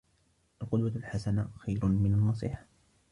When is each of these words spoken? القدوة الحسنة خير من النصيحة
القدوة 0.61 0.87
الحسنة 0.95 1.49
خير 1.57 1.85
من 1.85 2.13
النصيحة 2.13 2.65